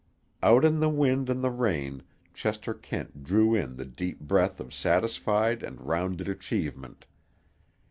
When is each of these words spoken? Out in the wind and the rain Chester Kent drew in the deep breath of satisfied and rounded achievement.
Out 0.41 0.65
in 0.65 0.79
the 0.79 0.89
wind 0.89 1.29
and 1.29 1.43
the 1.43 1.51
rain 1.51 2.01
Chester 2.33 2.73
Kent 2.73 3.23
drew 3.23 3.53
in 3.53 3.75
the 3.75 3.85
deep 3.85 4.19
breath 4.19 4.59
of 4.59 4.73
satisfied 4.73 5.61
and 5.61 5.79
rounded 5.79 6.27
achievement. 6.27 7.05